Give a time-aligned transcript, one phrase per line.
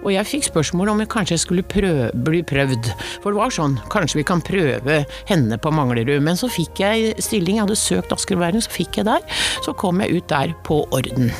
[0.00, 2.90] Og jeg fikk spørsmål om jeg kanskje skulle prøve, bli prøvd.
[3.20, 6.22] For det var sånn, kanskje vi kan prøve henne på Manglerud.
[6.24, 9.24] Men så fikk jeg stilling, jeg hadde søkt Asker Bærum, så fikk jeg der.
[9.64, 11.30] Så kom jeg ut der på orden.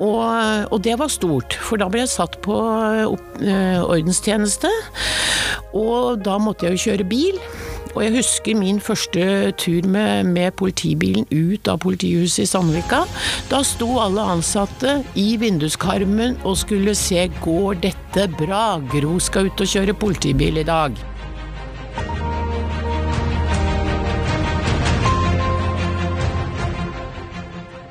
[0.00, 4.70] Og, og det var stort, for da ble jeg satt på øh, ordenstjeneste.
[5.76, 7.40] Og da måtte jeg jo kjøre bil.
[7.94, 13.02] Og jeg husker min første tur med, med, politibilen ut av politihuset i Sandvika.
[13.50, 19.64] Da sto alle ansatte i vinduskarmen og skulle se går dette bra, Gro skal ut
[19.64, 20.98] og kjøre politibil i dag.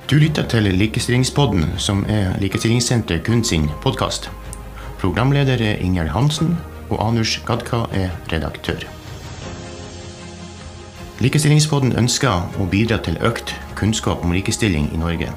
[0.10, 4.32] Du lytter til Likestillingspodden, som er Likestillingssenteret kun sin podkast.
[4.98, 6.56] Programleder er Ingjerd Hansen,
[6.90, 8.99] og Anush Gadka er redaktør.
[11.20, 15.28] Likestillingspodden ønsker å bidra til økt kunnskap om likestilling i Norge.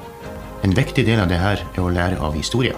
[0.63, 2.77] En viktig del av dette er å lære av historien.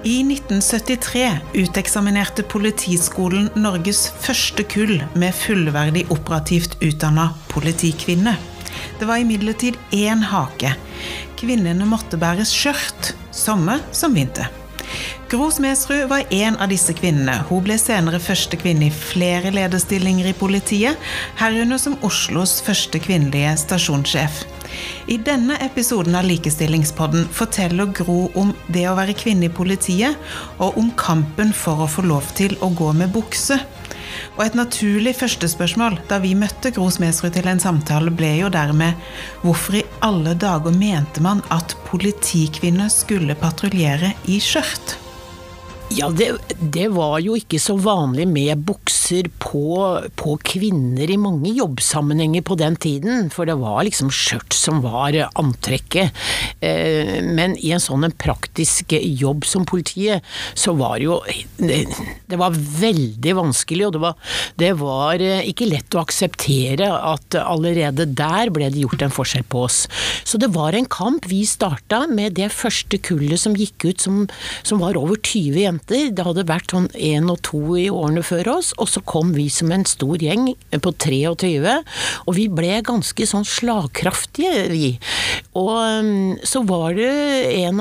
[0.00, 1.26] I 1973
[1.60, 8.38] uteksaminerte Politiskolen Norges første kull med fullverdig operativt utdanna politikvinne.
[8.96, 10.72] Det var imidlertid én hake.
[11.40, 14.50] Kvinnene måtte bære skjørt, sommer som vinter.
[15.30, 17.38] Gro Smedsrud var en av disse kvinnene.
[17.48, 20.98] Hun ble senere første kvinne i flere lederstillinger i politiet,
[21.40, 24.42] herunder som Oslos første kvinnelige stasjonssjef.
[25.08, 30.18] I denne episoden av Likestillingspodden forteller Gro om det å være kvinne i politiet,
[30.58, 33.62] og om kampen for å få lov til å gå med bukse.
[34.36, 38.98] Og et naturlig førstespørsmål da vi møtte Gro Smedsrud til en samtale, ble jo dermed
[39.44, 44.96] hvorfor i alle dager mente man at politikvinner skulle patruljere i skjørt?
[45.90, 46.28] Ja, det,
[46.62, 49.74] det, var jo ikke så vanlig med bukser på,
[50.14, 55.18] på, kvinner i mange jobbsammenhenger på den tiden, for det var liksom skjørt som var
[55.34, 56.14] antrekket.
[56.62, 60.22] Eh, men i en sånn en praktisk jobb som politiet,
[60.54, 61.18] så var det jo
[61.58, 67.34] det, var veldig vanskelig, og det var, det var eh, ikke lett å akseptere at
[67.42, 69.82] allerede der ble det gjort en forskjell på oss.
[70.22, 71.26] Så det var en kamp.
[71.26, 74.22] Vi starta med det første kullet som gikk ut, som,
[74.62, 76.14] som var over 20 jenter jenter.
[76.14, 79.48] Det hadde vært sånn én og to i årene før oss, og så kom vi
[79.48, 81.82] som en stor gjeng på 23,
[82.26, 84.98] og vi ble ganske sånn slagkraftige, vi.
[85.54, 87.80] Og um, så var det en,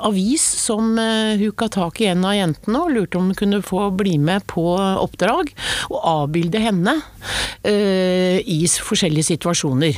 [0.00, 3.90] avis som uh, huka tak i en av jentene og lurte om hun kunne få
[3.96, 5.52] bli med på oppdrag,
[5.90, 9.96] og avbilde henne uh, i forskjellige situasjoner.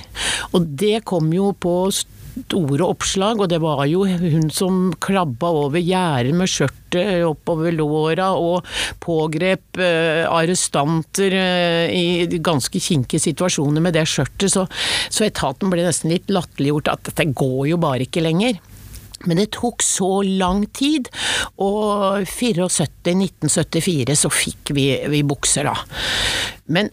[0.52, 1.88] Og det kom jo på
[2.46, 8.30] store oppslag, og det var jo hun som klabba over gjerdet med skjørtet oppover låra
[8.38, 8.66] og
[9.04, 14.66] pågrep eh, arrestanter eh, i ganske kinkige situasjoner med det skjørtet, så,
[15.10, 18.60] så etaten ble nesten litt latterliggjort at dette går jo bare ikke lenger.
[19.26, 21.08] Men det tok så lang tid,
[21.58, 25.74] og 74-1974 så fikk vi, vi bukser, da.
[26.68, 26.90] Men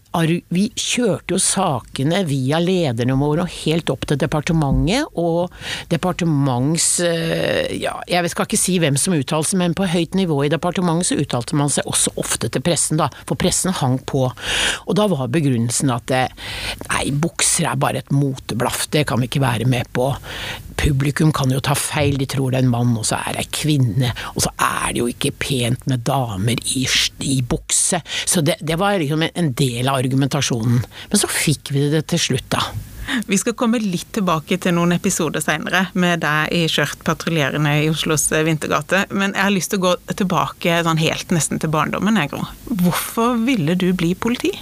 [0.55, 5.51] vi kjørte jo sakene via lederne våre og helt opp til departementet, og
[5.91, 10.39] departements eh, Ja, jeg skal ikke si hvem som uttalte seg, men på høyt nivå
[10.45, 14.23] i departementet så uttalte man seg også ofte til pressen, da, for pressen hang på.
[14.85, 19.43] Og da var begrunnelsen at nei, bukser er bare et moteblaff, det kan vi ikke
[19.43, 20.13] være med på.
[20.85, 23.45] Publikum kan jo ta feil, de tror det er en mann, og så er det
[23.45, 24.11] ei kvinne.
[24.35, 26.83] Og så er det jo ikke pent med damer i,
[27.25, 28.03] i bukse.
[28.25, 30.83] Så det, det var liksom en del av argumentasjonen.
[31.09, 32.61] Men så fikk vi det til slutt, da.
[33.25, 37.89] Vi skal komme litt tilbake til noen episoder seinere med deg i skjørt patruljerende i
[37.89, 42.17] Oslos vintergate, men jeg har lyst til å gå tilbake sånn helt nesten til barndommen,
[42.21, 42.45] Egro.
[42.69, 44.53] Hvorfor ville du bli politi?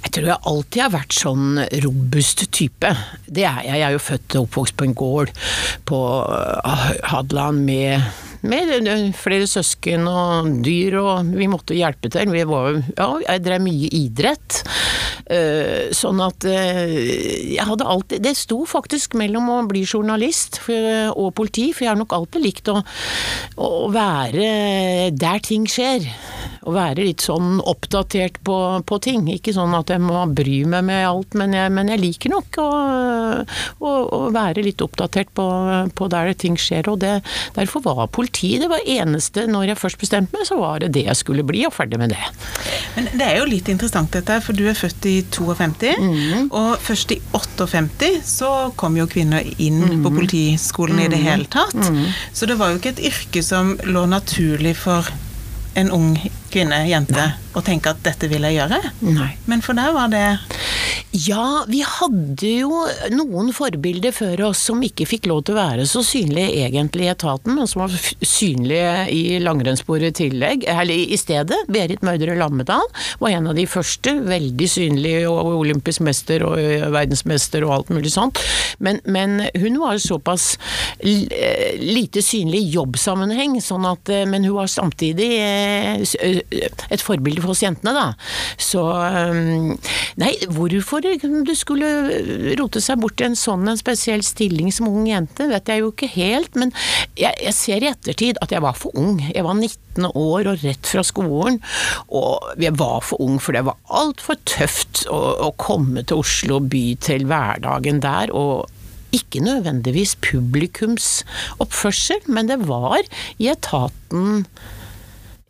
[0.00, 2.90] Jeg tror jeg alltid har vært sånn robust type.
[3.26, 3.68] Det er jeg.
[3.70, 5.32] Jeg er jo født og oppvokst på en gård
[5.86, 6.00] på
[7.12, 12.32] Hadeland med med flere søsken og dyr, og vi måtte hjelpe til.
[12.32, 14.62] Vi var, ja, jeg drev mye idrett.
[15.30, 16.94] Eh, sånn at eh,
[17.54, 22.00] jeg hadde alltid Det sto faktisk mellom å bli journalist og politi, for jeg har
[22.00, 22.80] nok alltid likt å,
[23.62, 26.08] å være der ting skjer
[26.68, 28.56] å være litt sånn oppdatert på,
[28.86, 29.24] på, ting.
[29.32, 32.58] Ikke sånn at jeg må bry meg med alt, men jeg, men jeg liker nok
[32.60, 32.68] å,
[33.80, 35.46] å, å, være litt oppdatert på,
[35.96, 36.90] på der ting skjer.
[36.92, 37.20] Og det,
[37.56, 41.04] derfor var politiet det var eneste Når jeg først bestemte meg, så var det det
[41.06, 42.20] jeg skulle bli, og ferdig med det.
[42.96, 46.50] Men det er jo litt interessant dette, for du er født i 52, mm.
[46.50, 50.02] og først i 58 så kom jo kvinner inn mm.
[50.04, 51.04] på politiskolen mm.
[51.04, 51.74] i det hele tatt.
[51.74, 52.06] Mm.
[52.32, 55.08] Så det var jo ikke et yrke som lå naturlig for
[55.78, 56.14] en ung
[56.52, 57.50] kvinne, jente, Nei.
[57.56, 58.78] og tenke at dette vil jeg gjøre.
[59.06, 59.30] Nei.
[59.50, 60.24] Men for deg var det
[61.26, 65.86] Ja, vi hadde jo noen forbilder før oss som ikke fikk lov til å være
[65.90, 71.18] så synlige egentlig i etaten, men som var synlige i langrennssporet i tillegg, eller i
[71.18, 71.58] stedet.
[71.70, 72.86] Berit Mørdre Lammedal
[73.22, 76.58] var en av de første, veldig synlig og olympisk mester og
[76.94, 78.38] verdensmester og alt mulig sånt.
[78.78, 80.52] Men, men hun var såpass
[81.02, 85.30] lite synlig i jobbsammenheng, sånn at, men hun var samtidig
[86.50, 88.06] et forbilde for oss jentene, da.
[88.60, 88.82] Så
[90.20, 91.88] Nei, hvorfor hvorfor du skulle
[92.58, 95.92] rote seg bort i en sånn en spesiell stilling som ung jente, vet jeg jo
[95.92, 96.72] ikke helt, men
[97.18, 99.20] jeg, jeg ser i ettertid at jeg var for ung.
[99.22, 101.60] Jeg var 19 år og rett fra skolen,
[102.08, 106.60] og jeg var for ung for det var altfor tøft å, å komme til Oslo
[106.60, 108.34] by til hverdagen der.
[108.34, 108.68] og
[109.10, 111.24] ikke nødvendigvis publikums
[111.58, 113.02] oppførsel, men det var
[113.42, 114.44] i etaten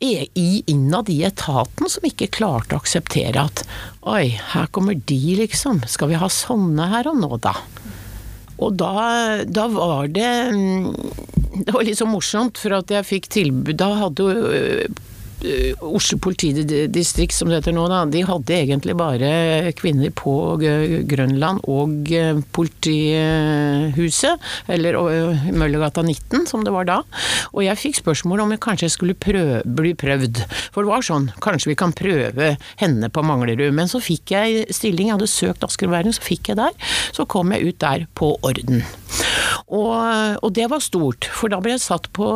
[0.01, 3.65] i innad i etaten som ikke klarte å akseptere at
[4.09, 5.83] oi, her kommer de, liksom.
[5.91, 7.53] Skal vi ha sånne her og nå, da?
[8.61, 10.89] Og da, da var det mm,
[11.65, 14.35] Det var litt så morsomt, for at jeg fikk tilbud Da hadde jo
[15.41, 22.11] Oslo politidistrikt, som det heter nå, da, de hadde egentlig bare kvinner på Grønland og
[22.13, 24.99] eh, politihuset, eller
[25.57, 26.99] Møllergata 19, som det var da.
[27.55, 30.43] Og jeg fikk spørsmål om jeg kanskje skulle prøve, bli prøvd.
[30.75, 33.73] For det var sånn, kanskje vi kan prøve henne på Manglerud.
[33.77, 36.77] Men så fikk jeg stilling, jeg hadde søkt Asker Bærum, så fikk jeg der.
[37.17, 38.85] Så kom jeg ut der på orden.
[39.71, 39.97] Og,
[40.43, 42.27] og det var stort, for da ble jeg satt på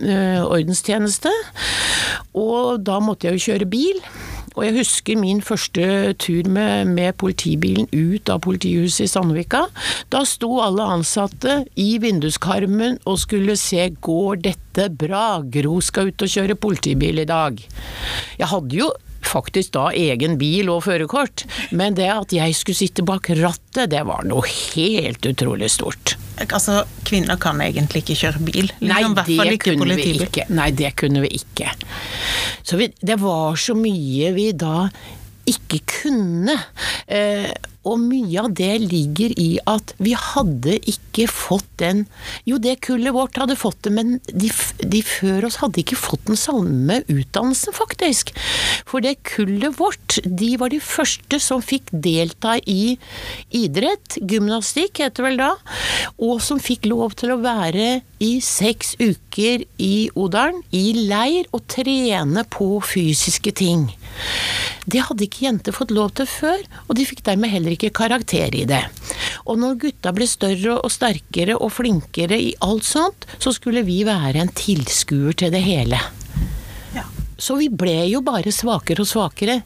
[0.00, 1.32] ordenstjeneste.
[2.38, 4.04] Og da måtte jeg jo kjøre bil.
[4.56, 9.62] Og jeg husker min første tur med, med, politibilen ut av politihuset i Sandvika.
[10.10, 16.26] Da sto alle ansatte i vinduskarmen og skulle se går dette bra, Gro skal ut
[16.26, 17.62] og kjøre politibil i dag.
[18.40, 18.90] Jeg hadde jo
[19.30, 21.46] faktisk da egen bil og førerkort,
[21.76, 26.16] men det at jeg skulle sitte bak rattet, det var noe helt utrolig stort.
[26.48, 28.70] Altså, kvinner kan egentlig ikke kjøre bil?
[28.80, 30.46] Liksom, Nei, det kunne vi ikke.
[30.56, 31.72] Nei, det kunne vi ikke.
[32.64, 34.86] Så vi, det var så mye vi da
[35.50, 36.56] ikke kunne.
[37.06, 37.50] Eh,
[37.88, 42.02] og mye av det ligger i at vi hadde ikke fått den
[42.44, 44.50] Jo, det kullet vårt hadde fått det, men de,
[44.84, 48.34] de før oss hadde ikke fått den samme utdannelsen, faktisk.
[48.88, 52.98] For det kullet vårt, de var de første som fikk delta i
[53.56, 55.50] idrett, gymnastikk heter det vel da,
[56.20, 61.64] og som fikk lov til å være i seks uker i Odalen, i leir, og
[61.72, 63.88] trene på fysiske ting.
[64.90, 68.54] Det hadde ikke jenter fått lov til før, og de fikk dermed heller ikke karakter
[68.56, 68.82] i det.
[69.46, 74.02] Og når gutta ble større og sterkere og flinkere i alt sånt, så skulle vi
[74.08, 76.00] være en tilskuer til det hele.
[76.94, 77.06] Ja.
[77.38, 79.60] Så vi ble jo bare svakere og svakere.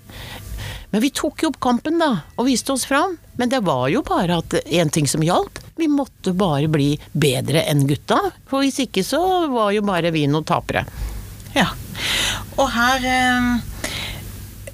[0.94, 3.16] Men vi tok jo opp kampen, da, og viste oss fram.
[3.40, 5.58] Men det var jo bare at én ting som gjaldt.
[5.74, 8.20] Vi måtte bare bli bedre enn gutta.
[8.46, 10.84] For hvis ikke så var jo bare vi noen tapere.
[11.54, 11.72] Ja.
[12.54, 13.48] Og her øh,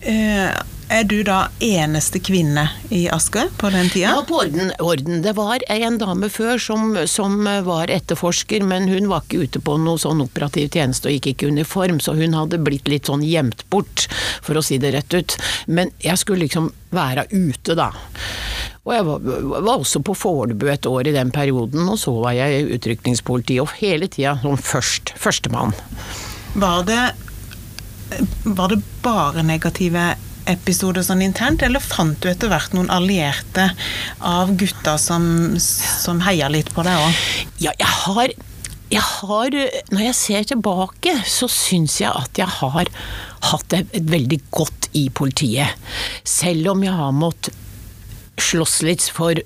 [0.00, 0.50] Eh,
[0.90, 4.16] er du da eneste kvinne i Asker på den tida?
[4.16, 4.72] Ja, på orden.
[4.82, 5.22] orden.
[5.22, 9.76] Det var en dame før som, som, var etterforsker, men hun var ikke ute på
[9.78, 13.22] noe sånn operativ tjeneste og gikk ikke i uniform, så hun hadde blitt litt sånn
[13.26, 14.08] gjemt bort,
[14.42, 15.37] for å si det rett ut.
[15.70, 17.92] Men jeg skulle liksom være ute, da.
[18.82, 22.35] Og jeg var, var også på Fornebu et år i den perioden, og så var
[22.35, 25.14] jeg i utrykningspolitiet, og hele tida som først.
[25.20, 25.76] Førstemann.
[26.59, 27.02] Var det
[28.42, 30.16] var det bare negative
[30.50, 33.71] episoder sånn internt, eller fant du etter hvert noen allierte
[34.19, 35.25] av gutta som,
[35.61, 37.25] som heia litt på deg òg?
[37.62, 38.35] Ja, jeg har,
[38.90, 39.57] jeg har
[39.95, 42.90] Når jeg ser tilbake, så syns jeg at jeg har
[43.50, 45.78] hatt det veldig godt i politiet.
[46.26, 47.57] Selv om jeg har måttet
[48.40, 49.38] slåss litt for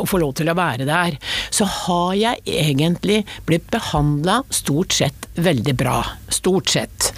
[0.00, 1.16] å få lov til å være der,
[1.52, 6.00] så har jeg egentlig blitt behandla stort sett veldig bra.
[6.32, 7.10] Stort sett.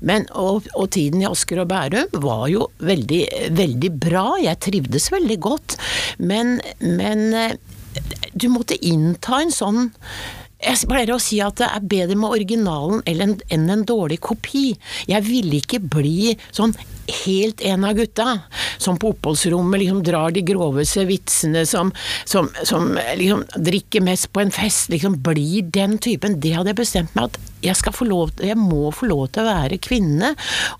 [0.00, 3.22] Men, og, og, tiden i Asker og Bærum var jo veldig,
[3.58, 4.26] veldig bra.
[4.42, 5.78] Jeg trivdes veldig godt.
[6.18, 7.56] Men, men eh,
[8.32, 9.88] du måtte innta en sånn
[10.58, 14.72] jeg pleier å si at det er bedre med originalen enn en dårlig kopi.
[15.06, 16.74] Jeg ville ikke bli sånn
[17.24, 18.40] helt en av gutta,
[18.78, 21.92] som på oppholdsrommet liksom drar de groveste vitsene, som,
[22.24, 26.40] som, som liksom drikker mest på en fest, liksom blir den typen.
[26.40, 29.42] Det hadde jeg bestemt meg at jeg, skal få lov, jeg må få lov til
[29.42, 30.32] å være kvinne,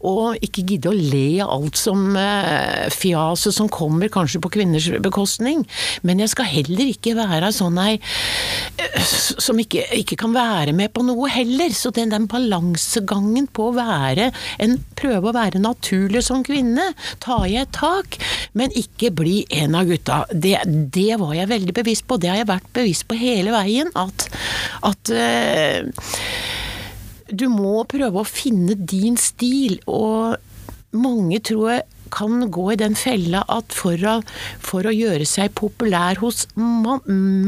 [0.07, 4.89] og ikke gidde å le av alt som eh, fjaset som kommer kanskje på kvinners
[5.03, 5.65] bekostning.
[6.07, 8.99] Men jeg skal heller ikke være sånn ei uh,
[9.39, 11.73] som ikke, ikke, kan være med på noe heller.
[11.75, 14.31] Så den, den balansegangen på å være
[14.63, 16.93] en Prøve å være naturlig som kvinne.
[17.21, 18.19] tar jeg tak
[18.59, 20.23] men ikke bli en av gutta.
[20.33, 20.57] Det,
[20.95, 23.93] det var jeg veldig bevisst på, det har jeg vært bevisst på hele veien.
[23.99, 24.29] At,
[24.87, 25.81] at uh,
[27.29, 30.39] du må prøve å finne din stil, og
[30.97, 34.15] mange tror jeg kan gå i den fella at for å,
[34.65, 37.03] for å gjøre seg populær hos man,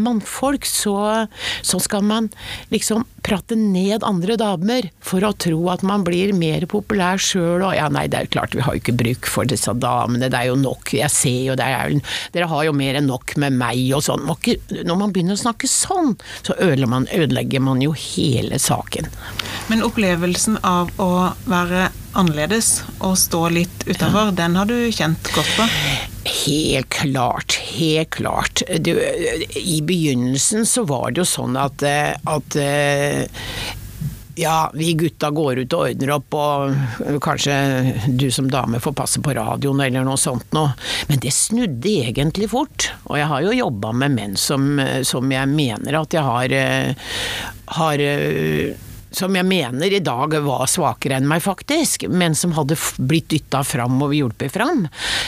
[0.04, 0.96] mannfolk, så,
[1.64, 2.28] så, skal man
[2.72, 7.76] liksom prate ned andre damer for å tro at man blir mer populær sjøl og
[7.80, 10.36] Ja, nei, det er jo klart vi har jo ikke bruk for disse damene, det
[10.36, 11.96] er jo nok, jeg ser jo er
[12.34, 14.26] Dere har jo mer enn nok med meg og sånn.
[14.26, 16.14] Når man begynner å snakke sånn,
[16.46, 19.08] så ødelegger man jo hele saken.
[19.70, 21.10] Men opplevelsen av å
[21.50, 24.38] være annerledes og stå litt utafor, ja.
[24.42, 25.68] den har du kjent godt på?
[26.46, 28.62] Helt klart, helt klart.
[28.80, 28.94] Du,
[29.54, 32.56] I begynnelsen så var det jo sånn at, at
[34.40, 37.54] ja, vi gutta går ut og ordner opp, og kanskje
[38.08, 40.72] du som dame får passe på radioen eller noe sånt noe.
[41.10, 42.90] Men det snudde egentlig fort.
[43.10, 46.56] Og jeg har jo jobba med menn som, som jeg mener at jeg har,
[47.80, 48.06] har
[49.14, 53.62] som jeg mener i dag var svakere enn meg, faktisk, men som hadde blitt dytta
[53.66, 54.86] fram og hjulpet fram.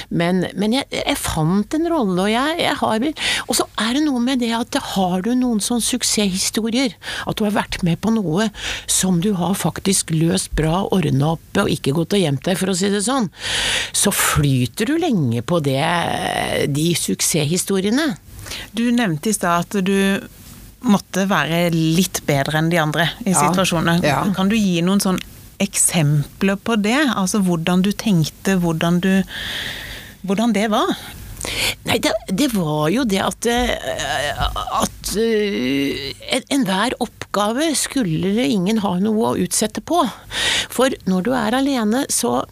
[0.08, 3.06] Men, men jeg, jeg, fant en rolle, og jeg, jeg har
[3.48, 6.96] Og så er det noe med det at har du noen sånne suksesshistorier,
[7.26, 8.48] at du har vært med på noe
[8.90, 12.72] som du har faktisk løst bra, ordna opp og ikke gått og gjemt deg, for
[12.72, 13.30] å si det sånn,
[13.92, 15.82] så flyter du lenge på det,
[16.70, 18.12] de suksesshistoriene.
[18.76, 19.96] Du nevnte i stad at du
[20.82, 23.38] måtte være litt bedre enn de andre i ja.
[23.46, 24.02] situasjoner.
[24.06, 24.22] Ja.
[24.36, 25.20] Kan du gi noen sånn
[25.62, 26.98] eksempler på det?
[27.14, 29.12] Altså hvordan du tenkte, hvordan du
[30.22, 30.92] Hvordan det var?
[31.88, 34.42] Nei, det, det, var jo det at, eh,
[34.78, 36.94] at uh, enhver
[37.32, 40.04] oppgave skulle ingen ha noe å utsette på.
[40.70, 42.44] For når du er alene, så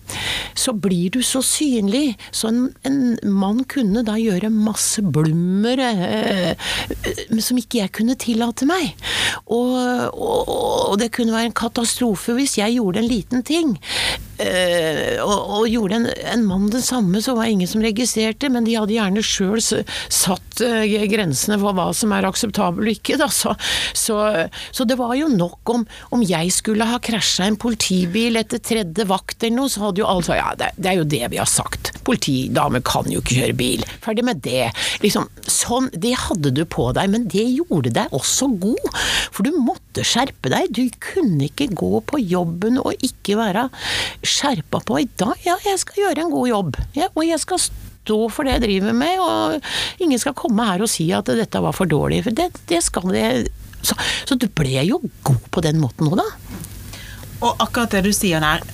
[0.61, 2.17] så blir du så synlig.
[2.33, 8.19] Så en, en mann kunne da gjøre masse blummer eh, eh, som ikke jeg kunne
[8.21, 8.93] tillate meg.
[9.47, 9.77] Og,
[10.11, 13.79] og, og, det kunne være en katastrofe hvis jeg gjorde en liten ting.
[14.41, 18.49] Eh, og, og, gjorde en, en, mann det samme, så var det ingen som registrerte,
[18.53, 23.19] men de hadde gjerne sjøl satt eh, grensene for hva som er akseptabel og ikke.
[23.21, 23.29] Da.
[23.35, 23.53] Så,
[23.97, 24.17] så,
[24.73, 29.07] så, det var jo nok om, om jeg skulle ha krasja en politibil etter tredje
[29.09, 31.41] vakt eller noe, så hadde jo alle sagt ja, det, det, er jo det vi
[31.43, 31.93] har sagt.
[32.07, 33.85] Politidame kan jo ikke kjøre bil.
[34.05, 34.71] Ferdig med det.
[35.05, 38.89] Liksom, sånn, det hadde du på deg, men det gjorde deg også god.
[39.35, 40.73] For du måtte skjerpe deg.
[40.73, 43.69] Du kunne ikke gå på jobben og ikke være
[44.31, 45.37] skjerpa på i dag.
[45.47, 46.81] Ja, jeg skal gjøre en god jobb.
[46.97, 50.85] Ja, og jeg skal stå for det jeg driver med, og ingen skal komme her
[50.85, 52.23] og si at dette var for dårlig.
[52.27, 53.25] For det, det skal det
[53.83, 53.97] så,
[54.29, 56.27] så, du ble jo god på den måten nå, da.
[57.41, 58.65] Og akkurat det du sier der,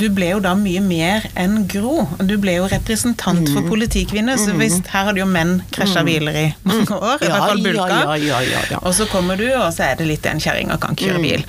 [0.00, 2.06] du ble jo da mye mer enn Gro.
[2.24, 3.68] Du ble jo representant for mm.
[3.68, 6.08] politikvinner, så hvis, her hadde jo menn krasja mm.
[6.08, 7.98] biler i mange år, i hvert fall bulka.
[8.16, 10.96] Ja, ja, ja, og så kommer du, og så er det litt en kjerringa kan
[10.96, 11.26] kjøre mm.
[11.28, 11.44] bil.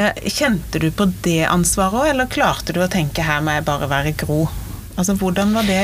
[0.00, 3.68] Eh, kjente du på det ansvaret òg, eller klarte du å tenke her må jeg
[3.68, 4.46] bare være Gro?
[4.96, 5.82] Altså hvordan var det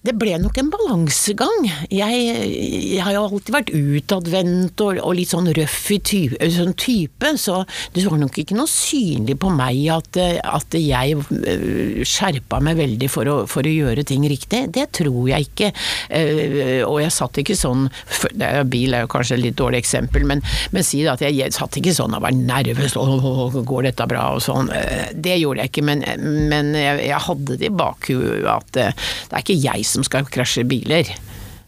[0.00, 1.66] det ble nok en balansegang.
[1.92, 6.72] Jeg, jeg, har jo alltid vært utadvendt og, og, litt sånn røff i type, sånn
[6.80, 7.58] type, så
[7.92, 13.10] det var nok ikke noe synlig på meg at, at jeg øh, skjerpa meg veldig
[13.12, 14.62] for å, for å, gjøre ting riktig.
[14.72, 15.68] Det tror jeg ikke.
[16.16, 17.86] Øh, og jeg satt ikke sånn
[18.70, 20.40] Bil er jo kanskje et litt dårlig eksempel, men,
[20.72, 24.30] men si at jeg, jeg, satt ikke sånn og var nervøs og går dette bra
[24.38, 24.72] og sånn.
[24.72, 26.08] Øh, det gjorde jeg ikke, men,
[26.48, 30.64] men jeg, jeg hadde det i bakhuet at det er ikke jeg som skal krasje
[30.68, 31.10] biler.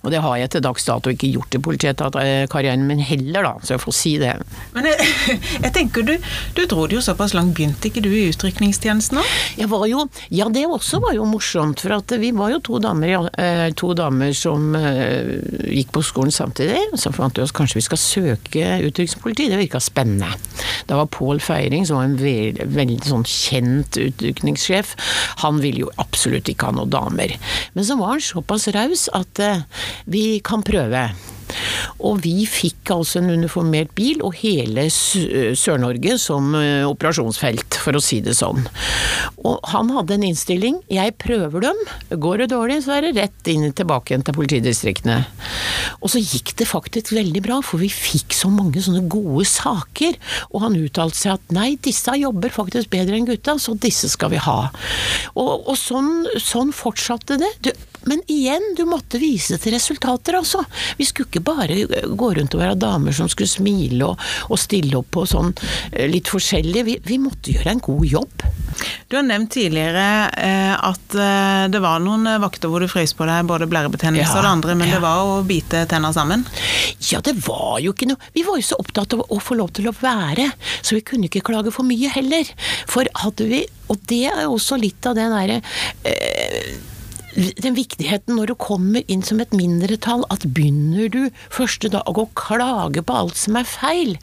[0.02, 3.76] Og det har jeg til dags dato ikke gjort i politikarrieren min heller, da, så
[3.76, 4.32] jeg får si det.
[4.74, 5.10] Men jeg,
[5.64, 6.14] jeg tenker du,
[6.56, 9.36] du dro det jo såpass langt, begynte ikke du i utrykningstjenesten òg?
[9.60, 12.80] Jeg var jo, ja det også var jo morsomt, for at vi var jo to
[12.82, 15.32] damer, eh, to damer som uh,
[15.70, 16.80] gikk på skolen samtidig.
[16.98, 20.32] Så fant vi oss kanskje vi skal søke utrykningspoliti, det virka spennende.
[20.90, 24.96] Da var Pål Feiring, som var en veldig, veldig sånn kjent utrykningssjef,
[25.44, 27.36] han ville jo absolutt ikke ha noen damer.
[27.76, 29.42] Men så var han såpass raus at
[30.04, 31.10] vi kan prøve.
[32.02, 38.02] Og vi fikk altså en uniformert bil og hele Sør-Norge som eh, operasjonsfelt, for å
[38.02, 38.64] si det sånn.
[39.42, 43.52] Og han hadde en innstilling, jeg prøver dem, går det dårlig så er det rett
[43.52, 45.18] inn tilbake igjen til politidistriktene.
[46.02, 50.18] Og så gikk det faktisk veldig bra, for vi fikk så mange sånne gode saker.
[50.50, 54.32] Og han uttalte seg at nei, disse jobber faktisk bedre enn gutta, så disse skal
[54.34, 54.58] vi ha.
[55.36, 57.50] Og, og sånn, sånn, fortsatte det.
[57.62, 57.70] Du,
[58.08, 60.64] men igjen, du måtte vise til resultater, altså.
[60.98, 61.76] Vi skulle ikke bare
[62.08, 65.52] gå rundt og være damer som skulle smile og, og stille opp på sånn
[65.92, 66.84] eh, litt forskjellig.
[66.88, 68.44] Vi, vi, måtte gjøre en god jobb.
[69.10, 70.06] Du har nevnt tidligere
[70.40, 74.38] eh, at eh, det var noen vakter hvor du frøs på deg både blærebetennelse ja,
[74.40, 74.96] og det andre, men ja.
[74.96, 76.46] det var å bite tenna sammen?
[77.12, 79.74] Ja, det var jo ikke noe Vi var jo så opptatt av å få lov
[79.76, 80.48] til å være,
[80.80, 82.48] så vi kunne ikke klage for mye heller.
[82.90, 85.60] For hadde vi Og det er jo også litt av det derre
[86.08, 86.72] eh,
[87.34, 91.20] den viktigheten når du kommer inn som et mindretall, at begynner du
[91.52, 94.16] første dag å klage på alt som er feil,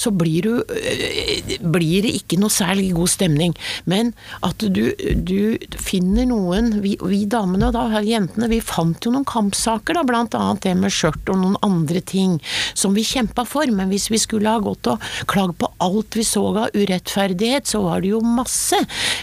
[0.00, 3.56] så blir, du, øh, blir det ikke noe særlig god stemning.
[3.90, 4.12] Men
[4.46, 9.98] at du, du finner noen vi, vi, damene, da, jentene, vi fant jo noen kampsaker,
[9.98, 12.38] da, blant annet det med skjørt og noen andre ting
[12.74, 13.70] som vi kjempa for.
[13.74, 17.82] Men hvis vi skulle ha gått og klagd på alt vi så av urettferdighet, så
[17.86, 18.78] var det jo masse.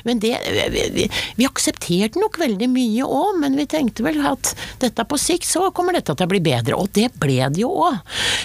[0.07, 0.37] Men det
[0.71, 1.05] Vi,
[1.37, 5.69] vi aksepterte nok veldig mye òg men vi tenkte vel at dette på sikt så
[5.75, 8.01] kommer dette til å bli bedre, og det ble det jo òg.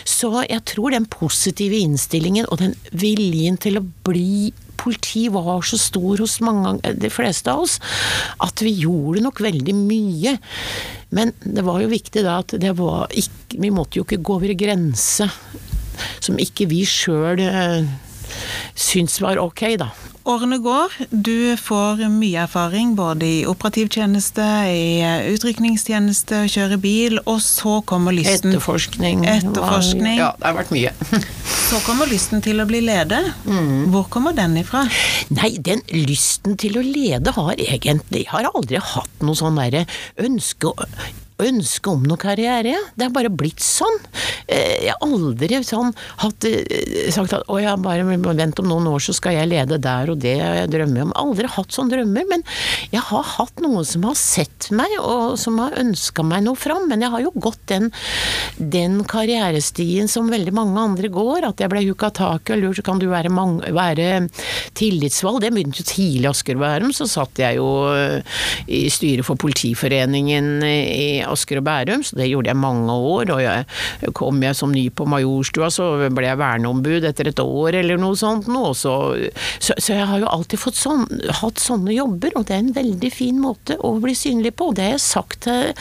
[0.07, 5.79] Så jeg tror den positive innstillingen og den viljen til å bli politi var så
[5.81, 7.79] stor hos mange, de fleste av oss,
[8.45, 10.37] at vi gjorde nok veldig mye.
[11.17, 14.35] Men det var jo viktig da at det var ikke Vi måtte jo ikke gå
[14.37, 15.29] over grense
[16.21, 17.41] som ikke vi sjøl
[18.75, 19.91] syntes var ok, da.
[20.27, 27.21] Årene går, du får mye erfaring både i operativ tjeneste, i eh, utrykningstjeneste, kjøre bil,
[27.31, 29.23] og så kommer lysten Etterforskning.
[29.31, 30.19] Etterforskning.
[30.19, 30.91] Ja, det har vært mye.
[31.69, 33.31] så kommer lysten til å bli leder.
[33.47, 33.93] Mm.
[33.95, 34.83] Hvor kommer den ifra?
[35.37, 39.87] Nei, den lysten til å lede har egentlig Jeg har aldri hatt noe sånn derre
[40.27, 40.75] ønske
[41.43, 42.77] ønske om noe karriere.
[42.97, 43.99] Det har bare blitt sånn.
[44.49, 48.89] Eh, jeg har aldri sånn hatt, eh, sagt at å ja, bare vent om noen
[48.89, 51.13] år så skal jeg lede der og det jeg drømmer om.
[51.17, 52.45] Aldri hatt sånne drømmer, men
[52.93, 56.89] jeg har hatt noen som har sett meg og som har ønska meg noe fram.
[56.89, 57.91] Men jeg har jo gått den,
[58.57, 61.51] den karrierestien som veldig mange andre går.
[61.51, 64.29] At jeg ble huka tak i og lurt, så kan du være, mange, være
[64.79, 65.45] tillitsvalgt?
[65.45, 68.41] Det begynte jo tidlig i Asker og Bærum, så satt jeg jo eh,
[68.73, 73.33] i styret for Politiforeningen i Asker og Bærum, så det gjorde jeg mange år.
[73.35, 77.81] Og jeg kom jeg som ny på Majorstua, så ble jeg verneombud etter et år
[77.83, 78.73] eller noe sånt noe.
[78.77, 78.95] Så,
[79.59, 81.07] så, jeg har jo alltid sånn,
[81.41, 84.73] hatt sånne jobber, og det er en veldig fin måte å bli synlig på.
[84.77, 85.73] Det har jeg sagt til,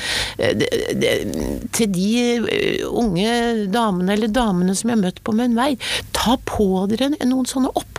[1.75, 2.09] til de
[2.45, 5.73] eh, unge damene eller damene som jeg har møtt på min vei.
[6.15, 7.94] Ta på dere noen sånne oppgaver,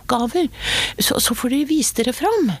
[0.99, 2.51] så, så får dere vise dere fram.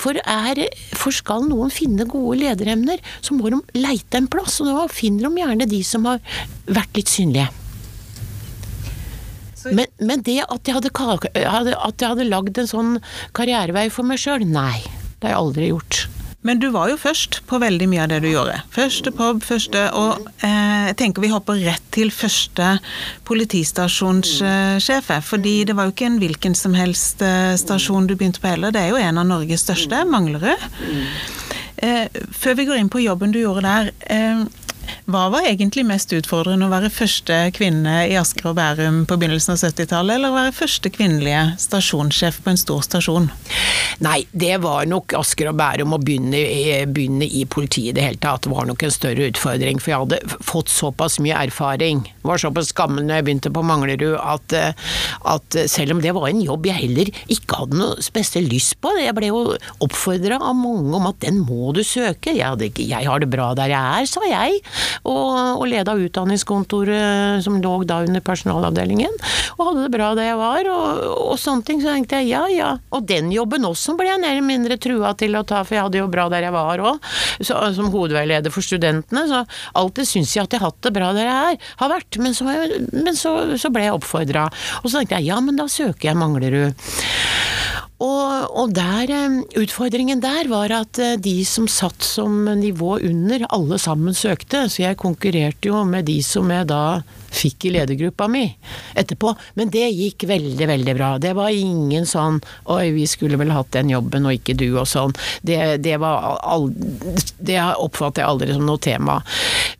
[0.00, 0.64] For, er,
[0.98, 5.28] for skal noen finne gode lederemner, så må de leite en plass, og da finner
[5.28, 6.22] de gjerne de som har
[6.68, 7.50] vært litt synlige.
[9.70, 10.90] Men, men, det at jeg, hadde,
[11.38, 12.96] jeg hadde lagd en sånn
[13.36, 14.82] karrierevei for meg sjøl, nei.
[15.20, 16.00] Det har jeg aldri gjort.
[16.42, 18.56] Men du var jo først på veldig mye av det du gjorde.
[18.74, 22.78] Første pub, første Og eh, jeg tenker vi hopper rett til første
[23.28, 25.10] politistasjonssjef.
[25.22, 28.74] fordi det var jo ikke en hvilken som helst eh, stasjon du begynte på heller.
[28.74, 30.66] Det er jo en av Norges største, Manglerud.
[31.82, 33.92] Eh, før vi går inn på jobben du gjorde der.
[35.12, 39.18] Eh, hva var egentlig mest utfordrende, å være første kvinne i Asker og Bærum på
[39.20, 43.28] begynnelsen av 70-tallet, eller å være første kvinnelige stasjonssjef på en stor stasjon?
[44.02, 46.40] Nei, det var nok Asker og Bærum å begynne,
[46.92, 48.46] begynne, i politiet i det hele tatt.
[48.46, 52.04] Det var nok en større utfordring, for jeg hadde fått såpass mye erfaring.
[52.22, 54.56] Det var såpass gammel når jeg begynte på Manglerud at,
[55.28, 58.94] at, selv om det var en jobb jeg heller ikke hadde noe spesielt lyst på,
[58.98, 59.44] jeg ble jo
[59.84, 62.32] oppfordra av mange om at den må du søke.
[62.32, 64.62] Jeg, hadde, jeg har det bra der jeg er, sa jeg
[65.02, 69.14] og, og leda utdanningskontoret som lå da under personalavdelingen.
[69.56, 71.82] Og hadde det bra der jeg var, og, og, sånne ting.
[71.82, 72.70] Så tenkte jeg ja ja.
[72.94, 75.86] Og den jobben også ble jeg mer eller mindre trua til å ta, for jeg
[75.88, 77.10] hadde jo bra der jeg var òg,
[77.42, 79.26] som hovedveileder for studentene.
[79.30, 79.42] Så
[79.78, 82.20] alltid syns jeg at jeg har hatt det bra der jeg er, har vært.
[82.22, 82.48] Men så,
[82.92, 84.48] men så, så ble jeg oppfordra.
[84.82, 86.88] Og så tenkte jeg ja, men da søker jeg Manglerud.
[88.02, 93.46] Og, og der, eh, utfordringen der var at eh, de som satt som nivå under,
[93.54, 94.64] alle sammen søkte.
[94.68, 97.02] Så jeg konkurrerte jo med de som jeg da
[97.32, 98.44] fikk i ledergruppa mi
[98.98, 99.34] etterpå.
[99.58, 101.10] Men det gikk veldig, veldig bra.
[101.22, 104.88] Det var ingen sånn 'oi, vi skulle vel hatt den jobben og ikke du', og
[104.88, 105.14] sånn.
[105.42, 106.68] Det, det, all,
[107.38, 109.20] det oppfatter jeg aldri som noe tema.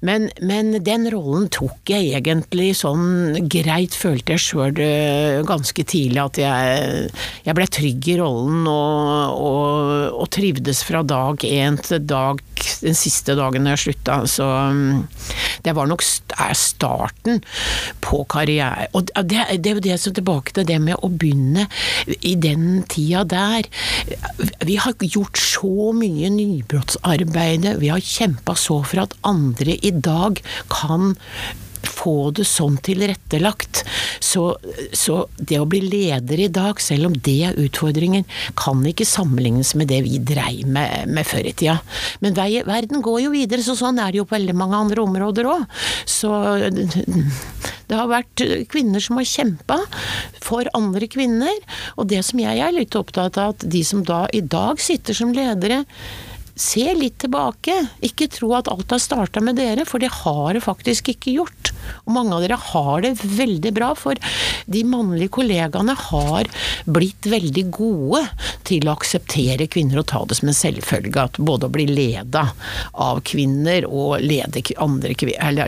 [0.00, 6.22] Men, men, den rollen tok jeg egentlig sånn greit, følte jeg sjøl eh, ganske tidlig
[6.22, 7.10] at jeg,
[7.46, 9.82] jeg ble trygg i rollen og, og,
[10.24, 12.42] og trivdes fra dag én til dag
[12.82, 14.22] den siste dagen jeg slutta.
[14.30, 15.06] Så mm,
[15.66, 16.04] det var nok,
[16.38, 16.54] er
[18.04, 18.88] på karriere.
[18.96, 21.66] Og det, det er jo det som tilbake til det med å begynne
[22.20, 23.68] i den tida der.
[24.66, 30.40] Vi har gjort så mye nybrottsarbeid, vi har kjempa så for at andre i dag
[30.72, 31.14] kan
[31.88, 33.82] få det sånn tilrettelagt.
[34.22, 34.44] Så,
[34.96, 38.26] så, det å bli leder i dag, selv om det er utfordringen,
[38.58, 41.78] kan ikke sammenlignes med det vi dreiv med, med før i tida.
[42.24, 45.50] Men verden går jo videre, så sånn er det jo på veldig mange andre områder
[45.52, 45.66] òg.
[46.08, 46.32] Så
[47.92, 49.80] det har vært kvinner som har kjempa
[50.42, 51.54] for andre kvinner,
[51.96, 55.16] og det som jeg er litt opptatt av, at de som da i dag sitter
[55.16, 55.82] som ledere,
[56.54, 57.74] se litt tilbake.
[58.04, 61.72] Ikke tro at alt har starta med dere, for det har det faktisk ikke gjort.
[62.04, 64.18] Og mange av dere har det veldig bra, for
[64.66, 66.50] de mannlige kollegaene har
[66.84, 68.24] blitt veldig gode
[68.68, 72.48] til å akseptere kvinner og ta det som en selvfølge at både å bli leda
[72.92, 75.16] av kvinner og lede, andre,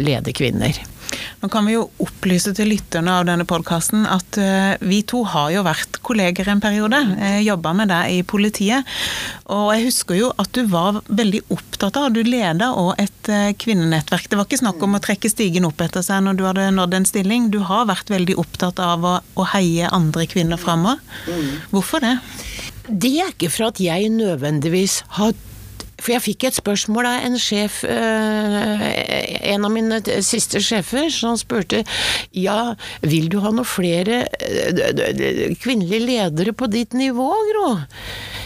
[0.01, 0.85] lede kvinner.
[1.43, 5.51] Nå kan vi jo opplyse til lytterne av denne podkasten at uh, vi to har
[5.55, 7.01] jo vært kolleger en periode.
[7.21, 8.89] Jeg jobba med deg i politiet.
[9.53, 13.53] Og jeg husker jo at du var veldig opptatt av, du leda òg et uh,
[13.61, 14.29] kvinnenettverk.
[14.31, 16.99] Det var ikke snakk om å trekke stigen opp etter seg når du hadde nådd
[17.01, 17.51] en stilling.
[17.55, 21.03] Du har vært veldig opptatt av å, å heie andre kvinner framover.
[21.73, 22.17] Hvorfor det?
[22.89, 25.33] Det er ikke for at jeg nødvendigvis har
[26.01, 28.85] for jeg fikk et spørsmål av en sjef, eh,
[29.55, 31.85] en av mine siste sjefer, som spurte
[32.33, 37.69] ja, vil du ha noen flere eh, kvinnelige ledere på ditt nivå, Gro?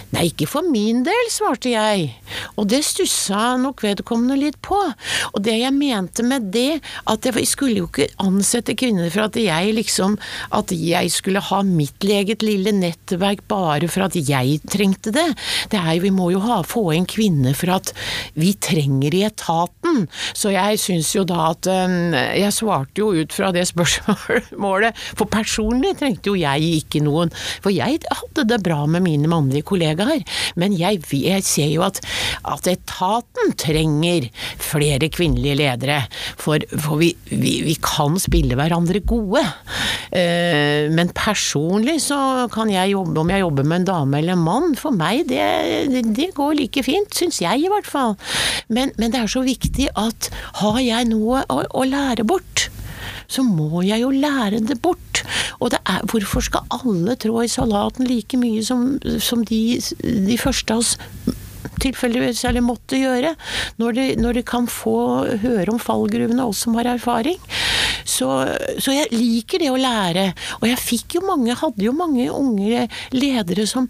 [0.08, 2.06] Nei, ikke for min del, svarte jeg,
[2.56, 4.78] og det stussa nok vedkommende litt på.
[5.34, 6.80] Og det jeg mente med det,
[7.12, 10.16] at jeg skulle jo ikke ansette kvinner for at jeg liksom
[10.54, 15.26] At jeg skulle ha mitt eget lille nettverk bare for at jeg trengte det.
[15.70, 17.92] Det er jo, vi må jo ha, få inn kvinner for at
[18.38, 20.06] vi trenger i etaten.
[20.32, 25.28] Så jeg syns jo da at um, Jeg svarte jo ut fra det spørsmålet, for
[25.30, 27.32] personlig trengte jo jeg ikke noen.
[27.60, 30.24] For jeg hadde det bra med mine mannlige kollegaer kollegaer.
[30.56, 32.00] Men jeg, jeg ser jo at,
[32.44, 34.28] at, etaten trenger
[34.60, 36.00] flere kvinnelige ledere.
[36.38, 39.44] For, for vi, vi, vi, kan spille hverandre gode.
[40.12, 44.44] Eh, men personlig så kan jeg jobbe, om jeg jobber med en dame eller en
[44.44, 45.44] mann, for meg det,
[46.16, 48.16] det går like fint, syns jeg i hvert fall.
[48.68, 50.30] Men, men, det er så viktig at
[50.60, 52.68] har jeg noe å, å lære bort,
[53.28, 55.22] så må jeg jo lære det bort.
[55.60, 60.38] Og det er, hvorfor skal alle trå i salaten like mye som, som de, de
[60.40, 60.96] første av oss
[61.82, 63.34] tilfeldigvis eller måtte gjøre,
[63.80, 64.96] når de, når de, kan få
[65.42, 67.38] høre om fallgruvene, oss som har erfaring.
[68.08, 68.28] Så,
[68.80, 70.30] så, jeg liker det å lære.
[70.60, 73.88] Og jeg fikk jo mange, hadde jo mange unge ledere som,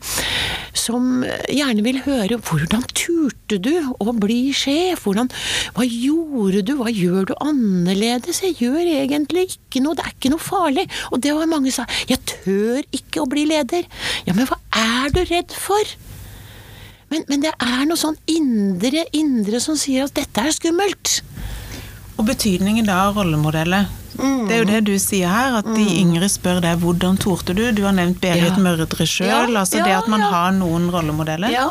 [0.77, 1.22] som
[1.53, 3.72] gjerne vil høre hvordan turte du
[4.03, 5.07] å bli sjef?
[5.07, 5.31] Hvordan,
[5.77, 6.74] hva gjorde du?
[6.81, 8.42] Hva gjør du annerledes?
[8.44, 10.88] Jeg gjør egentlig ikke noe, det er ikke noe farlig.
[11.12, 13.87] Og det var mange som sa, jeg tør ikke å bli leder.
[14.27, 15.98] Ja, men hva er du redd for?
[17.09, 21.21] Men, men, det er noe sånn indre, indre som sier at dette er skummelt.
[22.18, 23.88] Og betydningen da av rollemodeller.
[24.18, 24.49] Mm.
[24.49, 25.94] Det er jo det du sier her, at de mm.
[26.03, 27.64] yngre spør deg hvordan torde du?
[27.73, 28.59] Du har nevnt Berit ja.
[28.61, 29.31] Mørdre sjøl.
[29.31, 31.55] Ja, altså ja, det at man har noen rollemodeller.
[31.55, 31.71] Ja.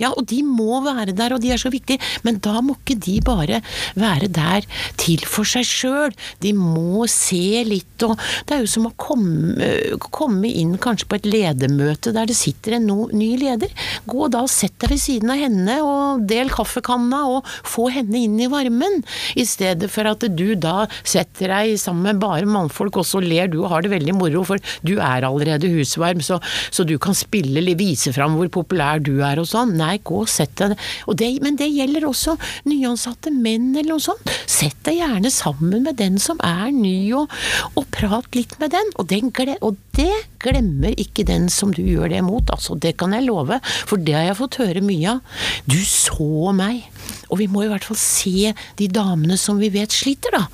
[0.00, 2.96] Ja, og de må være der, og de er så viktige, men da må ikke
[3.00, 3.60] de bare
[4.00, 4.66] være der
[5.00, 6.14] til for seg sjøl.
[6.42, 8.16] De må se litt, og
[8.48, 9.68] det er jo som å komme,
[10.08, 13.72] komme inn kanskje på et ledermøte der det sitter en no, ny leder.
[14.08, 18.24] Gå da og sett deg ved siden av henne, og del kaffekanna, og få henne
[18.24, 19.00] inn i varmen.
[19.38, 23.50] I stedet for at du da setter deg sammen med bare mannfolk, og så ler
[23.52, 26.40] du og har det veldig moro, for du er allerede husvarm, så,
[26.72, 29.76] så du kan spille, vise fram hvor populær du er og sånn.
[29.78, 30.76] Nei, Nei, gå og sett deg
[31.18, 32.36] det, Men det gjelder også
[32.68, 34.30] nyansatte menn eller noe sånt.
[34.46, 37.32] Sett deg gjerne sammen med den som er ny, og,
[37.74, 38.92] og prat litt med den.
[39.00, 39.32] Og, den.
[39.60, 42.76] og, det glemmer ikke den som du gjør det mot, altså.
[42.78, 45.42] Det kan jeg love, for det har jeg fått høre mye av.
[45.66, 46.86] Du så meg.
[47.30, 50.46] Og vi må i hvert fall se de damene som vi vet sliter, da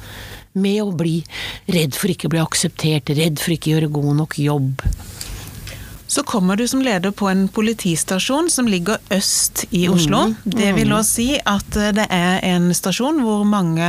[0.57, 1.19] med å bli
[1.69, 4.87] redd for ikke å bli akseptert, redd for ikke å gjøre god nok jobb.
[6.17, 10.23] Så kommer du som leder på en politistasjon som ligger øst i Oslo.
[10.31, 10.53] Mm, mm.
[10.57, 13.89] Det vil også si at eh, det er en stasjon hvor mange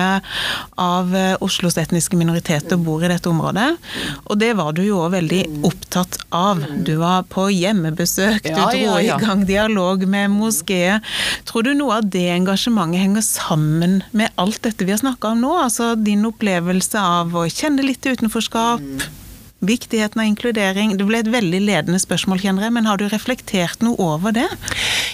[0.75, 3.69] av eh, Oslos etniske minoriteter bor i dette området.
[4.25, 6.65] Og det var du jo òg veldig opptatt av.
[6.83, 10.99] Du var på hjemmebesøk, du dro i gang dialog med moskeer.
[11.47, 15.47] Tror du noe av det engasjementet henger sammen med alt dette vi har snakka om
[15.47, 15.53] nå?
[15.61, 18.83] Altså din opplevelse av å kjenne litt utenforskap?
[19.59, 20.97] Viktigheten av inkludering.
[20.97, 24.49] Det ble et veldig ledende spørsmål, kjenner jeg, men har du reflektert noe over det?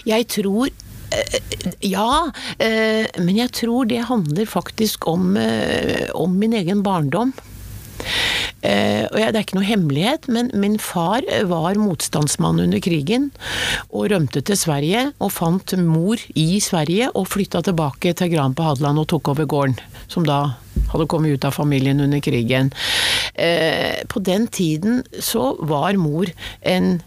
[0.10, 0.72] Jeg tror
[1.80, 7.34] Ja, eh, men jeg tror det handler faktisk om, eh, om min egen barndom.
[8.64, 13.32] Eh, og Det er ikke noe hemmelighet, men min far var motstandsmann under krigen.
[13.92, 18.64] Og rømte til Sverige, og fant mor i Sverige, og flytta tilbake til Gran på
[18.64, 19.78] Hadeland og tok over gården.
[20.08, 20.56] Som da
[20.94, 22.74] hadde kommet ut av familien under krigen.
[24.08, 26.30] På den tiden så var mor
[26.62, 27.00] en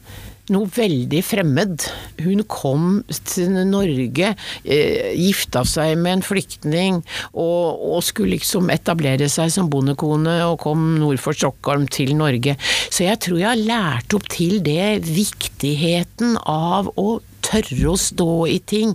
[0.53, 1.87] noe veldig fremmed.
[2.23, 2.87] Hun kom
[3.27, 7.01] til Norge, eh, gifta seg med en flyktning
[7.33, 12.57] og, og, skulle liksom etablere seg som bondekone og kom nord for Stockholm til Norge.
[12.91, 18.31] Så jeg tror jeg har lært opp til det viktigheten av å tørre å stå
[18.51, 18.95] i ting.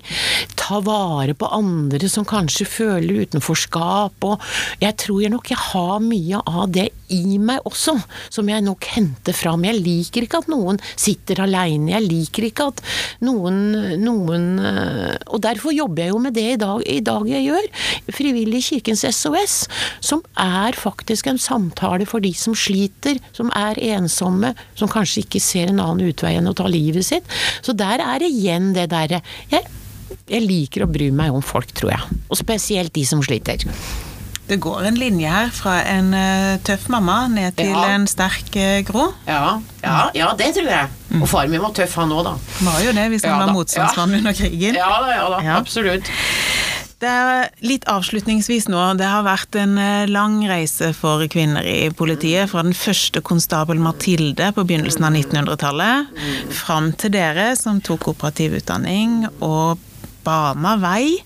[0.62, 4.28] Ta vare på andre som kanskje føler utenforskap.
[4.28, 4.44] Og
[4.82, 7.96] jeg tror jeg nok jeg har mye av det i meg også,
[8.32, 9.66] som jeg nok henter fram.
[9.68, 11.92] Jeg liker ikke at noen sitter aleine.
[11.96, 12.84] Jeg liker ikke at
[13.26, 13.60] noen,
[14.02, 17.68] noen eh, Og derfor jobber jeg jo med det i dag, i dag jeg gjør.
[18.14, 19.58] Frivillig Kirkens SOS,
[20.04, 25.44] som er faktisk en samtale for de som sliter, som er ensomme, som kanskje ikke
[25.44, 27.38] ser en annen utvei enn å ta livet sitt.
[27.66, 29.22] Så der er igjen det derre
[29.52, 29.66] jeg,
[30.32, 32.22] jeg liker å bry meg om folk, tror jeg.
[32.30, 33.68] Og spesielt de som sliter.
[34.52, 37.86] Det går en linje her fra en uh, tøff mamma ned til ja.
[37.94, 38.82] en sterk grå.
[38.90, 39.06] Gro.
[39.30, 40.90] Ja, ja, ja, det tror jeg.
[41.22, 42.34] Og far min var tøff, han òg, da.
[42.66, 44.76] Var jo det, hvis han var motstandsmann under krigen.
[44.76, 46.12] Ja da, ja da, absolutt.
[47.02, 48.82] Det er litt avslutningsvis nå.
[49.00, 52.52] Det har vært en eh, lang reise for kvinner i politiet.
[52.52, 56.12] Fra den første konstabel Mathilde på begynnelsen av 1900-tallet,
[56.54, 59.82] fram til dere som tok operativ utdanning og
[60.26, 61.18] bana vei.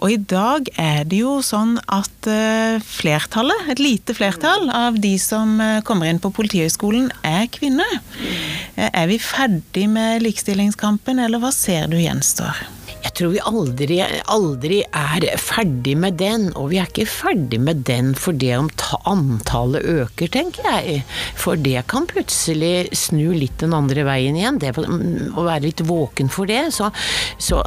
[0.00, 5.14] Og i dag er det jo sånn at eh, flertallet, et lite flertall, av de
[5.22, 8.00] som eh, kommer inn på Politihøgskolen, er kvinner.
[8.76, 12.66] Er vi ferdig med likestillingskampen, eller hva ser du gjenstår?
[13.06, 14.00] Jeg tror vi aldri,
[14.34, 18.70] aldri er ferdig med den, og vi er ikke ferdig med den fordi om
[19.06, 21.04] antallet øker, tenker jeg.
[21.38, 24.58] For det kan plutselig snu litt den andre veien igjen.
[24.58, 26.64] Det å være litt våken for det.
[26.74, 26.90] Så,
[27.38, 27.62] så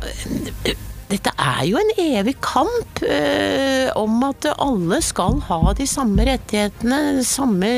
[1.10, 7.23] dette er jo en evig kamp øh, om at alle skal ha de samme rettighetene,
[7.25, 7.71] samme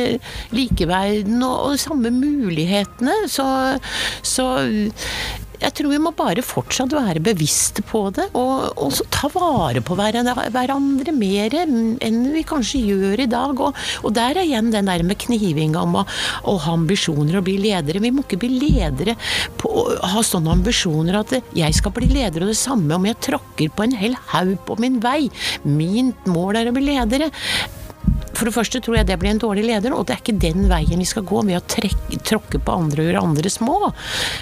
[0.55, 3.21] likeverden og, og samme mulighetene.
[3.31, 3.47] Så,
[4.25, 4.49] så
[5.61, 9.97] jeg tror vi må bare fortsatt være bevisste på det, og, og ta vare på
[9.97, 13.61] hverandre mer enn vi kanskje gjør i dag.
[13.61, 16.05] Og, og der er igjen den der med knivinga om å,
[16.49, 18.01] å, ha ambisjoner og bli ledere.
[18.03, 19.17] Vi må ikke bli ledere
[19.61, 23.21] på å ha sånne ambisjoner at jeg skal bli leder, og det samme om jeg
[23.29, 25.29] tråkker på en hel haug på min vei.
[25.67, 27.29] Min mål er å bli ledere.
[28.41, 30.63] For det første tror jeg det blir en dårlig leder, og det er ikke den
[30.65, 33.75] veien vi skal gå med å trekke, tråkke på andre og gjøre andre små.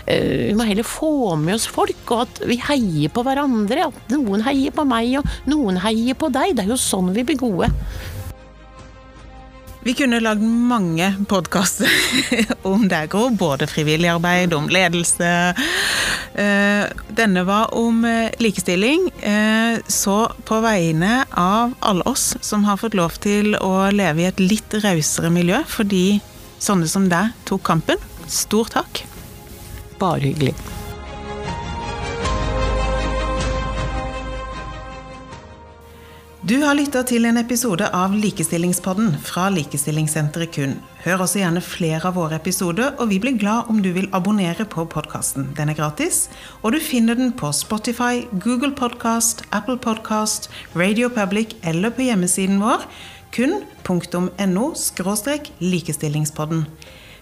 [0.08, 3.90] Eh, vi må heller få med oss folk, og at vi heier på hverandre.
[3.90, 6.56] At noen heier på meg, og noen heier på deg.
[6.56, 7.68] Det er jo sånn vi blir gode.
[9.84, 11.88] Vi kunne lagd mange podkaster
[12.68, 13.30] om deg, Gro.
[13.32, 15.30] Både frivillig arbeid, om ledelse.
[16.36, 16.84] Eh,
[17.16, 19.08] denne var om eh, likestilling.
[19.24, 24.28] Eh, så på vegne av alle oss som har fått lov til å leve i
[24.30, 26.20] et litt rausere miljø fordi
[26.60, 29.06] sånne som deg tok kampen, stor takk.
[30.00, 30.58] Bare hyggelig.
[36.50, 40.72] Du har lytta til en episode av Likestillingspodden fra Likestillingssenteret KUN.
[41.04, 44.66] Hør også gjerne flere av våre episoder, og vi blir glad om du vil abonnere
[44.66, 45.52] på podkasten.
[45.60, 46.24] Den er gratis,
[46.64, 52.58] og du finner den på Spotify, Google Podcast, Apple Podcast, Radio Public eller på hjemmesiden
[52.64, 52.88] vår
[53.30, 54.72] kun.no
[55.60, 56.66] likestillingspodden.